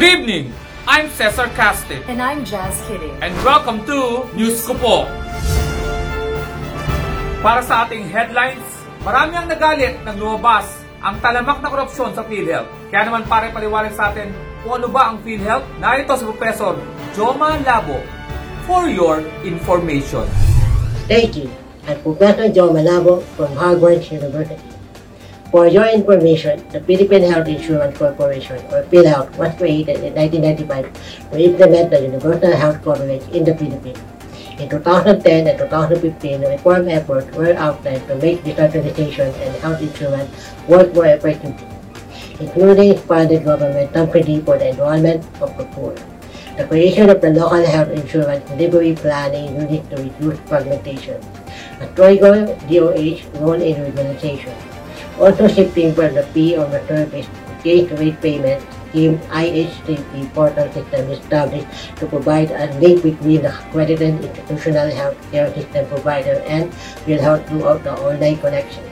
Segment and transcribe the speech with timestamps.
[0.00, 0.56] Good evening!
[0.88, 3.12] I'm Cesar Castic And I'm Jazz Kidding.
[3.20, 4.96] and welcome to News ko po.
[7.44, 8.64] Para sa ating headlines,
[9.04, 10.72] marami ang nagalit nang lumabas
[11.04, 12.72] ang talamak na korupsyon sa PhilHealth.
[12.88, 14.32] Kaya naman pare paliwanag sa atin
[14.64, 15.68] kung ano ba ang PhilHealth.
[15.76, 16.80] Narito si Professor
[17.12, 18.00] Joma Labo
[18.64, 20.24] for your information.
[21.12, 21.52] Thank you.
[21.84, 24.79] I'm Professor Joe Malabo from Harvard University.
[25.50, 30.86] For your information, the Philippine Health Insurance Corporation, or PhilHealth, was created in 1995
[31.34, 33.98] to implement the universal health coverage in the Philippines.
[34.62, 40.30] In 2010 and 2015, reform efforts were outlined to make decentralization and health insurance
[40.68, 41.66] work more effectively,
[42.38, 45.98] including expanded government subsidy for the enrollment of the poor.
[46.58, 51.18] The creation of the local health insurance delivery planning unit to reduce fragmentation.
[51.82, 54.69] A stronger DOH role in regionalization.
[55.20, 57.28] Also shipping the fee on the service
[57.62, 64.88] rate payment scheme IHCP portal system established to provide a link between the accredited institutional
[64.90, 66.72] healthcare system provider and
[67.04, 68.82] PhilHealth throughout the online connection.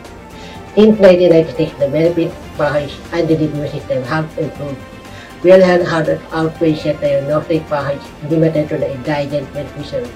[0.75, 4.79] Since 1996, the benefit package and the delivery system have improved.
[5.41, 10.11] PhilHealth had an outpatient diagnostic package limited to the indigent beneficiary.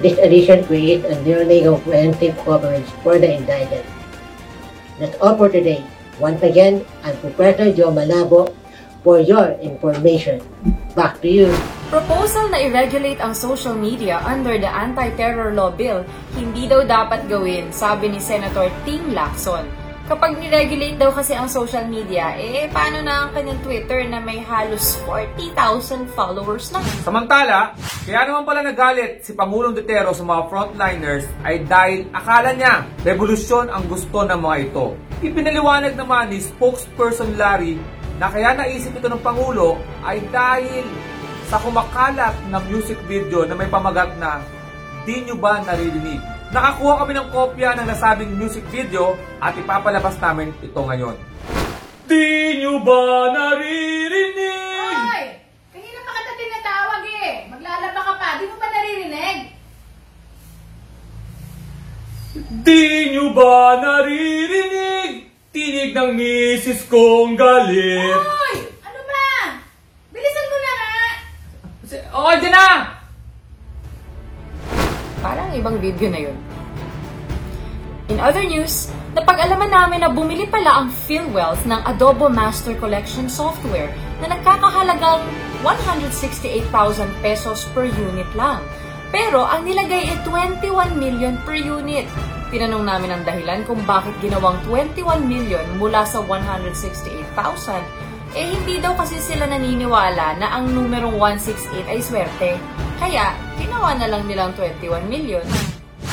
[0.00, 3.84] This addition creates a nearly comprehensive coverage for the indigent.
[4.96, 5.84] That's all for today.
[6.16, 8.48] Once again, I'm Professor Joe Malabo
[9.04, 10.40] for your information.
[10.96, 11.48] Back to you.
[11.92, 16.02] Proposal na i-regulate ang social media under the Anti-Terror Law Bill,
[16.34, 19.85] hindi daw dapat gawin, sabi ni Senator Tim Lacson.
[20.06, 24.38] Kapag ni-regulate daw kasi ang social media, eh paano na ang kanyang Twitter na may
[24.38, 26.78] halos 40,000 followers na?
[27.02, 27.74] Samantala,
[28.06, 33.66] kaya naman pala nagalit si Pangulong Duterte sa mga frontliners ay dahil akala niya revolusyon
[33.66, 34.94] ang gusto ng mga ito.
[35.26, 37.74] Ipinaliwanag naman ni spokesperson Larry
[38.22, 39.74] na kaya naisip ito ng Pangulo
[40.06, 40.86] ay dahil
[41.50, 44.38] sa kumakalat na music video na may pamagat na
[45.06, 46.35] Di nyo ba naririnig?
[46.46, 51.18] Nakakuha kami ng kopya ng nasabing music video at ipapalabas namin ito ngayon.
[52.06, 54.94] Di nyo ba naririnig?
[54.94, 55.24] Hoy!
[55.74, 57.50] Kanina pa kita tinatawag eh.
[57.50, 58.28] Maglalaba ka pa.
[58.38, 59.38] Di mo ba naririnig?
[62.62, 65.10] Di nyo ba naririnig?
[65.50, 68.22] Tinig ng misis kong galit.
[68.22, 68.54] Hoy!
[68.86, 69.26] Ano ba?
[70.14, 70.94] Bilisan mo na nga!
[71.90, 72.95] Okay, dyan na!
[75.56, 76.36] Parang ibang video na yun.
[78.12, 83.88] In other news, napag-alaman namin na bumili pala ang PhilWealth ng Adobo Master Collection software
[84.20, 85.24] na nagkakahalagang
[85.64, 88.60] 168,000 pesos per unit lang.
[89.08, 92.04] Pero ang nilagay ay 21 million per unit.
[92.52, 97.32] Tinanong namin ang dahilan kung bakit ginawang 21 million mula sa 168,000
[98.36, 102.52] eh hindi daw kasi sila naniniwala na ang numerong 168 ay swerte.
[102.96, 105.44] Kaya, ginawa na lang nilang 21 million.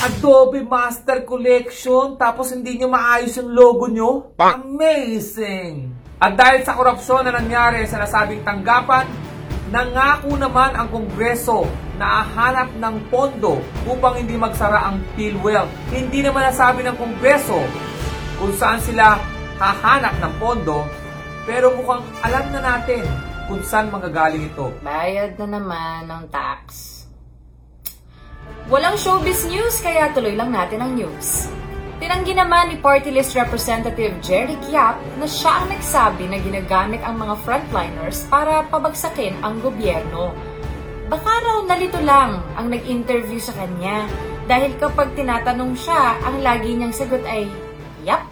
[0.04, 4.36] Adobe Master Collection, tapos hindi nyo maayos yung logo nyo?
[4.36, 5.96] Amazing!
[6.20, 9.08] At dahil sa korupsyon na nangyari sa nasabing tanggapan,
[9.72, 11.64] nangako naman ang Kongreso
[11.96, 15.72] na hahanap ng pondo upang hindi magsara ang PhilWealth.
[15.88, 17.64] Hindi naman nasabi ng Kongreso
[18.44, 19.16] kung saan sila
[19.56, 20.84] hahanap ng pondo,
[21.48, 23.08] pero mukhang alam na natin
[23.48, 24.72] kung saan manggagaling ito.
[24.84, 26.92] Bayad na naman ng tax.
[28.72, 31.52] Walang showbiz news, kaya tuloy lang natin ang news.
[32.00, 37.16] Tinanggi naman ni Party List Representative Jerry Kiap na siya ang nagsabi na ginagamit ang
[37.16, 40.36] mga frontliners para pabagsakin ang gobyerno.
[41.08, 44.08] Baka raw nalito lang ang nag-interview sa kanya
[44.48, 47.48] dahil kapag tinatanong siya, ang lagi niyang sagot ay,
[48.04, 48.28] Yap,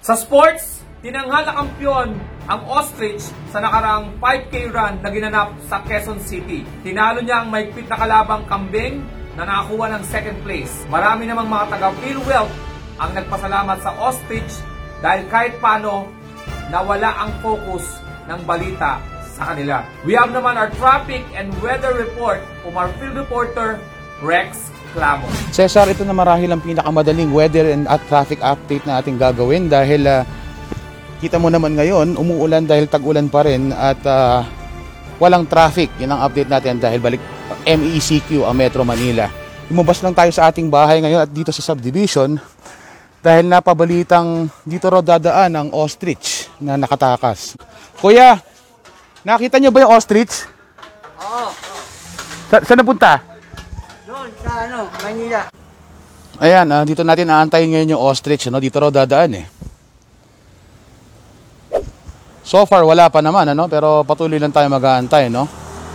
[0.00, 2.16] Sa sports, tinanghal na kampyon
[2.48, 3.20] ang Ostrich
[3.52, 6.64] sa nakarang 5K run na ginanap sa Quezon City.
[6.80, 9.04] Tinalo niya ang maigpit na kalabang kambing
[9.36, 10.72] na nakakuha ng second place.
[10.88, 12.54] Marami namang mga taga PhilWealth
[12.96, 14.64] ang nagpasalamat sa Ostrich
[15.04, 16.08] dahil kahit paano
[16.72, 18.96] nawala ang focus ng balita
[19.28, 19.84] sa kanila.
[20.08, 23.76] We have naman our traffic and weather report from our field reporter
[24.24, 25.28] Rex Clamon.
[25.52, 30.24] Cesar, ito na marahil ang pinakamadaling weather and traffic update na ating gagawin dahil ah,
[31.18, 34.46] Kita mo naman ngayon, umuulan dahil tag-ulan pa rin at ah,
[35.18, 35.90] walang traffic.
[35.98, 37.18] Yan ang update natin dahil balik
[37.66, 39.26] MECQ ang Metro Manila.
[39.66, 42.38] Lumabas lang tayo sa ating bahay ngayon at dito sa subdivision
[43.18, 47.58] dahil napabalitang dito raw dadaan ang ostrich na nakatakas.
[47.98, 48.38] Kuya,
[49.26, 50.46] nakita niyo ba yung ostrich?
[51.18, 51.50] Oo.
[52.46, 53.18] Sa saan napunta?
[54.06, 55.50] Doon sa ano, Manila.
[56.38, 58.46] Ayan, ah, dito natin aantayin ngayon yung ostrich.
[58.46, 58.62] Ano?
[58.62, 59.57] Dito raw dadaan eh.
[62.48, 63.68] So far, wala pa naman, ano?
[63.68, 65.44] Pero patuloy lang tayo mag-aantay, no?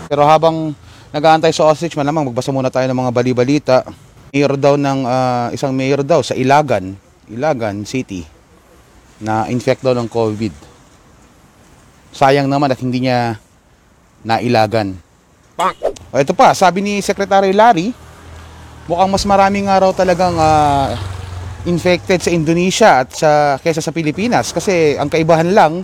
[0.05, 0.69] Pero habang
[1.09, 3.77] nag-aantay sa ostrich, malamang magbasa muna tayo ng mga bali-balita.
[4.29, 6.93] Mayor daw ng, ah, isang mayor daw sa Ilagan,
[7.25, 8.21] Ilagan City,
[9.17, 10.53] na infect daw ng COVID.
[12.13, 13.41] Sayang naman at hindi niya
[14.21, 14.93] nailagan.
[16.13, 17.97] O ito pa, sabi ni Secretary Larry,
[18.85, 20.93] mukhang mas maraming nga raw talagang ah,
[21.65, 25.81] infected sa Indonesia at sa kaysa sa Pilipinas kasi ang kaibahan lang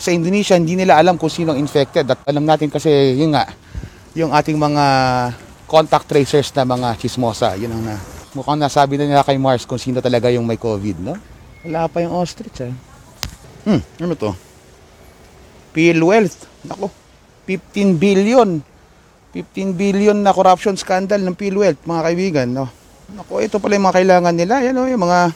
[0.00, 2.88] sa Indonesia hindi nila alam kung sino ang infected at alam natin kasi
[3.20, 3.44] yun nga
[4.16, 4.84] yung ating mga
[5.68, 8.00] contact tracers na mga chismosa yun ang na,
[8.32, 11.14] mukhang nasabi na nila kay Mars kung sino talaga yung may COVID no
[11.68, 12.72] wala pa yung ostrich eh
[13.68, 14.32] hmm ano to
[15.76, 16.88] Peel Wealth nako
[17.44, 18.64] 15 billion
[19.30, 22.48] 15 billion na corruption scandal ng PhilWealth, mga kaibigan.
[22.50, 22.66] No?
[23.26, 24.54] Ako, ito pala yung mga kailangan nila.
[24.66, 24.90] Yan, no?
[24.90, 25.30] yung mga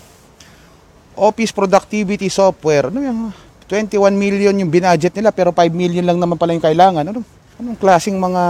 [1.15, 2.91] office productivity software.
[2.91, 3.21] Ano yung
[3.69, 7.05] 21 million yung binudget nila pero 5 million lang naman pala yung kailangan.
[7.09, 7.25] Ano?
[7.55, 8.43] Anong klaseng mga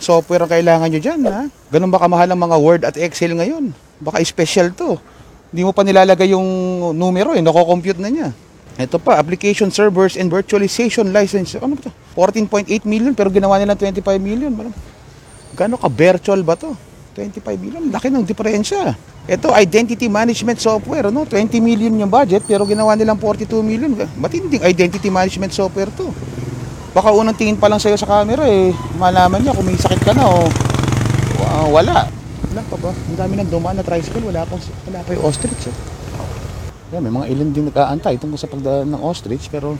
[0.00, 1.20] software ang kailangan nyo dyan?
[1.28, 1.44] Ha?
[1.70, 3.70] Ganun ba kamahal ang mga Word at Excel ngayon?
[4.00, 4.96] Baka special to.
[5.52, 6.46] Hindi mo pa nilalagay yung
[6.96, 8.28] numero eh, nako-compute na niya.
[8.76, 11.56] Ito pa, application servers and virtualization license.
[11.56, 11.92] Ano ba to?
[12.12, 14.52] 14.8 million pero ginawa nilang 25 million.
[15.56, 16.76] Gano'n ka virtual ba to?
[17.16, 17.82] 25 million.
[17.88, 18.92] Laki ng diferensya.
[19.24, 21.08] Ito, identity management software.
[21.08, 21.24] No?
[21.24, 23.96] 20 million yung budget pero ginawa nilang 42 million.
[24.20, 26.12] Matinding identity management software to.
[26.92, 30.16] Baka unang tingin pa lang sa'yo sa camera eh, malaman niya kung may sakit ka
[30.16, 30.48] na o
[31.44, 32.08] uh, wala.
[32.52, 32.92] Wala pa ba?
[32.92, 34.56] Ang dami nang dumaan na tricycle, wala pa,
[34.88, 35.68] wala pa yung ostrich.
[35.68, 35.76] Eh.
[36.96, 39.76] Yan, may mga ilan din nag-aantay tungkol sa pagdaan ng ostrich pero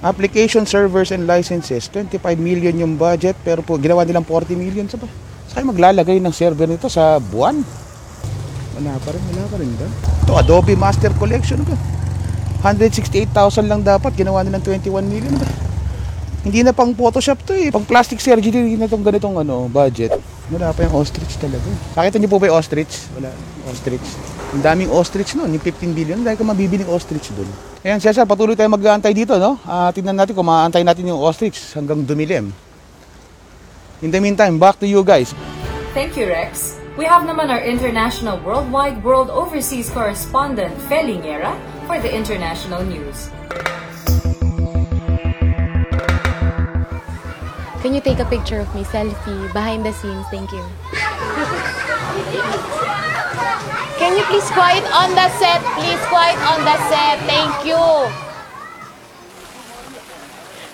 [0.00, 5.00] application servers and licenses 25 million yung budget pero po ginawa nilang 40 million sa
[5.00, 5.08] ba?
[5.56, 7.56] Sa maglalagay ng server nito sa buwan?
[8.76, 9.88] Wala pa rin, wala pa rin ba?
[10.28, 11.72] Ito, Adobe Master Collection ba?
[12.60, 15.48] 168,000 lang dapat, ginawa nilang 21 million ba?
[16.44, 17.72] Hindi na pang Photoshop to eh.
[17.72, 20.12] Pang plastic surgery na itong ganitong ano, budget.
[20.52, 21.64] Wala pa yung ostrich talaga.
[21.96, 23.08] Nakita niyo po ba yung ostrich?
[23.16, 23.32] Wala.
[23.72, 24.04] Ostrich.
[24.52, 26.20] Ang daming ostrich noon, yung 15 billion.
[26.20, 27.48] Dahil ka mabibiling ostrich doon.
[27.80, 29.56] Ayan, Cesar, patuloy tayo mag-aantay dito, no?
[29.64, 32.52] Ah, tingnan natin kung maaantay natin yung ostrich hanggang dumilim.
[34.02, 35.32] In the meantime, back to you guys.
[35.96, 36.76] Thank you, Rex.
[37.00, 41.56] We have naman our international worldwide world overseas correspondent, Feli Niera,
[41.88, 43.32] for the international news.
[47.80, 48.84] Can you take a picture of me?
[48.84, 49.48] Selfie.
[49.52, 50.26] Behind the scenes.
[50.28, 50.64] Thank you.
[53.96, 55.64] Can you please quiet on the set?
[55.80, 57.16] Please quiet on the set.
[57.24, 58.25] Thank you.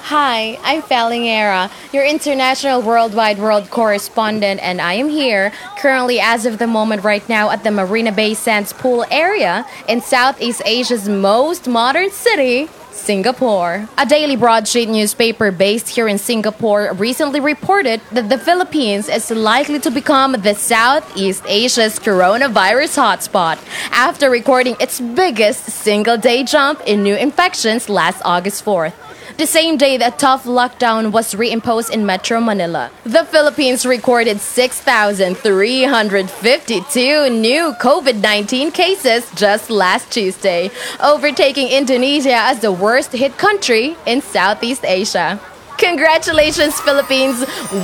[0.07, 6.59] Hi, I'm Falingera, your international worldwide world correspondent, and I am here currently, as of
[6.59, 11.69] the moment, right now at the Marina Bay Sands pool area in Southeast Asia's most
[11.69, 12.69] modern city,
[13.03, 13.89] Singapore.
[13.99, 19.81] A daily broadsheet newspaper based here in Singapore recently reported that the Philippines is likely
[19.81, 23.59] to become the Southeast Asia's coronavirus hotspot
[23.91, 28.95] after recording its biggest single day jump in new infections last August 4th.
[29.39, 32.91] The same day that tough lockdown was reimposed in Metro Manila.
[33.05, 42.73] The Philippines recorded 6,352 new COVID 19 cases just last Tuesday, overtaking Indonesia as the
[42.93, 45.41] worst hit country in Southeast Asia.
[45.79, 47.39] Congratulations, Philippines!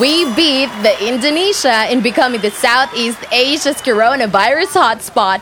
[0.05, 5.41] We beat the Indonesia in becoming the Southeast Asia's coronavirus hotspot.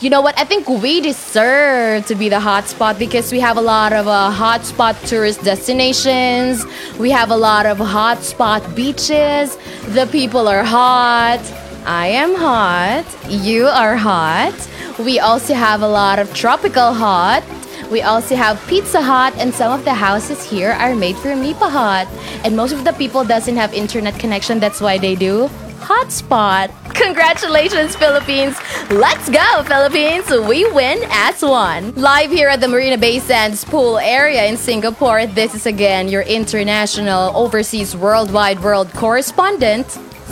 [0.00, 0.34] You know what?
[0.42, 4.32] I think we deserve to be the hotspot because we have a lot of uh,
[4.32, 6.64] hotspot tourist destinations.
[6.98, 9.58] We have a lot of hotspot beaches.
[9.98, 11.42] The people are hot.
[11.84, 13.04] I am hot.
[13.28, 14.56] You are hot.
[14.98, 17.44] We also have a lot of tropical hot.
[17.92, 21.68] We also have Pizza Hut and some of the houses here are made from Nipa
[21.68, 22.08] Hut.
[22.42, 26.72] And most of the people doesn't have internet connection, that's why they do hotspot.
[26.94, 28.56] Congratulations, Philippines!
[28.88, 30.30] Let's go, Philippines!
[30.30, 31.94] We win as one.
[31.96, 36.22] Live here at the Marina Bay Sands pool area in Singapore, this is again your
[36.22, 39.86] international, overseas, worldwide world correspondent,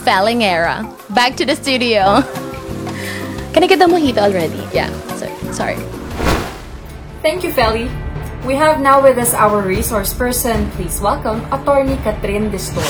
[0.06, 0.80] Falingera.
[1.14, 2.22] Back to the studio.
[3.52, 4.64] Can I get the mojito already?
[4.72, 5.52] Yeah, sorry.
[5.52, 5.99] sorry.
[7.20, 7.84] Thank you, Feli.
[8.48, 10.72] We have now with us our resource person.
[10.72, 12.80] Please welcome Attorney Catherine Destor.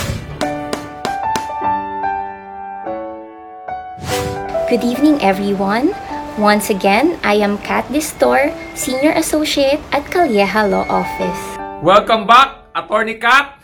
[4.71, 5.91] Good evening, everyone.
[6.39, 11.43] Once again, I am Kat Distor, Senior Associate at Calleja Law Office.
[11.83, 13.59] Welcome back, Attorney Kat!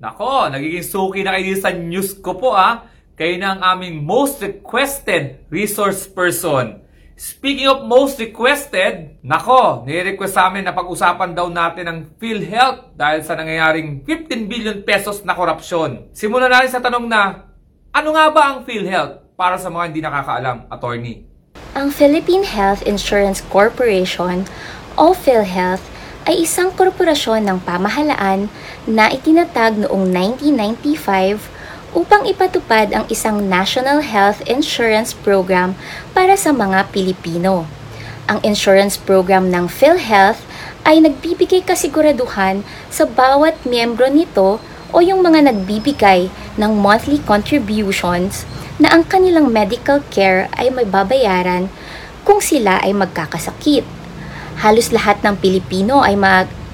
[0.00, 2.88] Nako, nagiging suki na kayo sa news ko po ah.
[3.20, 6.88] Kayo na ang aming most requested resource person.
[7.20, 13.20] Speaking of most requested, nako, nire-request sa amin na pag-usapan daw natin ang PhilHealth dahil
[13.20, 16.08] sa nangyayaring 15 billion pesos na korupsyon.
[16.16, 17.44] Simulan natin sa tanong na,
[17.92, 21.28] ano nga ba ang PhilHealth para sa mga hindi nakakaalam, attorney?
[21.76, 24.48] Ang Philippine Health Insurance Corporation
[24.96, 25.84] o PhilHealth
[26.24, 28.48] ay isang korporasyon ng pamahalaan
[28.88, 31.59] na itinatag noong 1995
[31.90, 35.74] upang ipatupad ang isang National Health Insurance Program
[36.14, 37.66] para sa mga Pilipino.
[38.30, 40.46] Ang insurance program ng PhilHealth
[40.86, 48.46] ay nagbibigay kasiguraduhan sa bawat miyembro nito o yung mga nagbibigay ng monthly contributions
[48.78, 51.66] na ang kanilang medical care ay may babayaran
[52.22, 53.82] kung sila ay magkakasakit.
[54.62, 56.14] Halos lahat ng Pilipino ay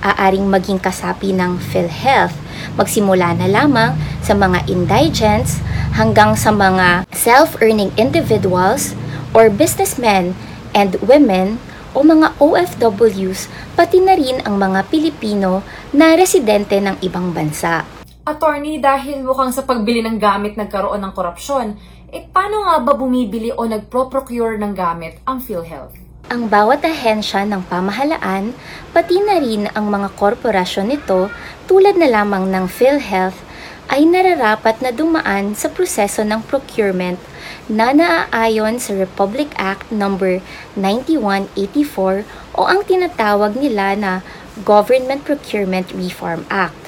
[0.07, 2.39] maaaring maging kasapi ng PhilHealth
[2.79, 5.59] magsimula na lamang sa mga indigents
[5.99, 8.95] hanggang sa mga self-earning individuals
[9.35, 10.39] or businessmen
[10.71, 11.59] and women
[11.91, 17.83] o mga OFWs pati na rin ang mga Pilipino na residente ng ibang bansa.
[18.27, 21.67] Attorney, dahil mukhang sa pagbili ng gamit nagkaroon ng korupsyon,
[22.11, 26.06] eh paano nga ba bumibili o nagpro-procure ng gamit ang PhilHealth?
[26.26, 28.50] Ang bawat ahensya ng pamahalaan,
[28.90, 31.30] pati na rin ang mga korporasyon nito
[31.71, 33.38] tulad na lamang ng PhilHealth,
[33.87, 37.23] ay nararapat na dumaan sa proseso ng procurement
[37.71, 40.18] na naaayon sa Republic Act No.
[40.18, 42.26] 9184
[42.59, 44.26] o ang tinatawag nila na
[44.66, 46.86] Government Procurement Reform Act.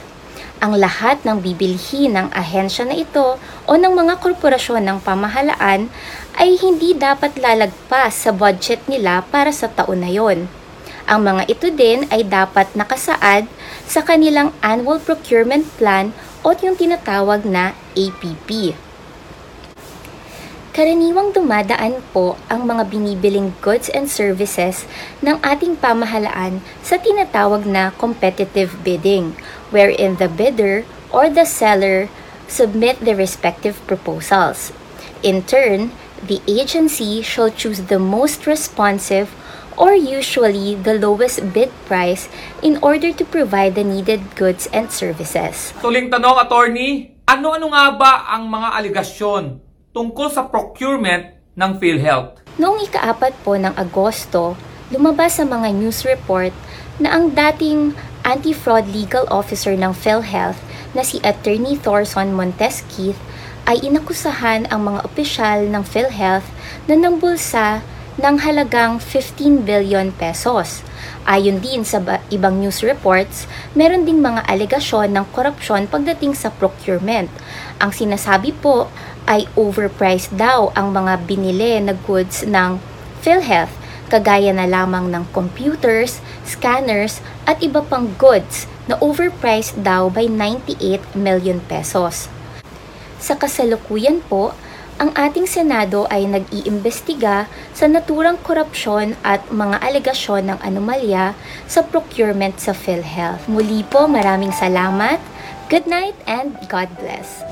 [0.58, 5.86] Ang lahat ng bibilhin ng ahensya na ito o ng mga korporasyon ng pamahalaan
[6.34, 10.50] ay hindi dapat lalagpas sa budget nila para sa taon na yon.
[11.06, 13.46] Ang mga ito din ay dapat nakasaad
[13.86, 16.10] sa kanilang Annual Procurement Plan
[16.42, 18.74] o yung tinatawag na APP.
[20.78, 24.86] Karaniwang dumadaan po ang mga binibiling goods and services
[25.18, 29.34] ng ating pamahalaan sa tinatawag na competitive bidding,
[29.74, 32.06] wherein the bidder or the seller
[32.46, 34.70] submit the respective proposals.
[35.26, 35.90] In turn,
[36.22, 39.34] the agency shall choose the most responsive
[39.74, 42.30] or usually the lowest bid price
[42.62, 45.74] in order to provide the needed goods and services.
[45.82, 49.66] Tuling tanong, attorney, ano-ano nga ba ang mga aligasyon
[49.98, 52.38] tungkol sa procurement ng PhilHealth?
[52.54, 54.54] Noong ikaapat po ng Agosto,
[54.94, 56.54] lumabas sa mga news report
[57.02, 60.62] na ang dating anti-fraud legal officer ng PhilHealth
[60.94, 63.18] na si Attorney Thorson Montesquith
[63.66, 66.46] ay inakusahan ang mga opisyal ng PhilHealth
[66.86, 67.82] na nambulsa
[68.18, 70.82] ng halagang 15 billion pesos.
[71.22, 73.46] Ayon din sa ba- ibang news reports,
[73.78, 77.30] meron ding mga alegasyon ng korupsyon pagdating sa procurement.
[77.78, 78.90] Ang sinasabi po
[79.30, 82.82] ay overpriced daw ang mga binili na goods ng
[83.22, 83.70] PhilHealth,
[84.10, 91.14] kagaya na lamang ng computers, scanners, at iba pang goods na overpriced daw by 98
[91.14, 92.26] million pesos.
[93.20, 94.56] Sa kasalukuyan po,
[94.98, 101.38] ang ating Senado ay nag-iimbestiga sa naturang korupsyon at mga alegasyon ng anomalya
[101.70, 103.46] sa procurement sa PhilHealth.
[103.46, 105.22] Muli po, maraming salamat.
[105.70, 107.46] Good night and God bless.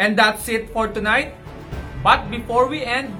[0.00, 1.36] And that's it for tonight.
[2.00, 3.12] But before we end,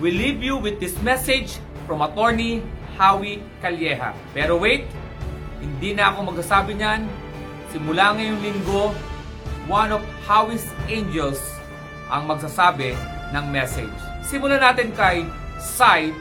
[0.00, 2.64] we leave you with this message from attorney
[2.96, 4.16] Howie Calleja.
[4.32, 4.88] Pero wait,
[5.60, 7.04] hindi na ako magsasabi niyan.
[7.76, 8.96] Simula ngayong linggo,
[9.68, 11.60] one of Howie's angels
[12.12, 12.92] ang magsasabi
[13.32, 13.96] ng message.
[14.20, 15.24] Simulan natin kay
[15.56, 16.12] Sai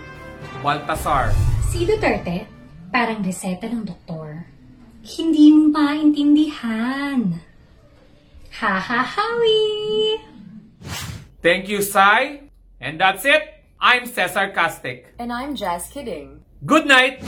[0.64, 1.36] Baltasar.
[1.68, 2.48] Si Duterte,
[2.96, 4.48] parang reseta ng doktor.
[5.04, 7.44] Hindi mo maintindihan.
[8.64, 10.22] Ha ha Howie!
[11.44, 12.48] Thank you, Sai.
[12.80, 13.42] And that's it.
[13.82, 15.12] I'm Cesar Castic.
[15.18, 16.46] And I'm Jazz Kidding.
[16.62, 17.20] Good night!